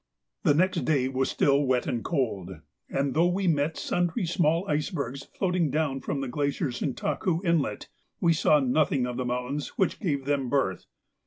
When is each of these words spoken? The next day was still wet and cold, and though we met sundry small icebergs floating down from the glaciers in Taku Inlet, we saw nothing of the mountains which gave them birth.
The 0.41 0.55
next 0.55 0.79
day 0.83 1.07
was 1.09 1.29
still 1.29 1.63
wet 1.63 1.85
and 1.85 2.03
cold, 2.03 2.61
and 2.89 3.13
though 3.13 3.27
we 3.27 3.47
met 3.47 3.77
sundry 3.77 4.25
small 4.25 4.67
icebergs 4.67 5.25
floating 5.25 5.69
down 5.69 6.01
from 6.01 6.21
the 6.21 6.27
glaciers 6.27 6.81
in 6.81 6.95
Taku 6.95 7.39
Inlet, 7.43 7.87
we 8.19 8.33
saw 8.33 8.59
nothing 8.59 9.05
of 9.05 9.17
the 9.17 9.25
mountains 9.25 9.67
which 9.77 9.99
gave 9.99 10.25
them 10.25 10.49
birth. 10.49 10.87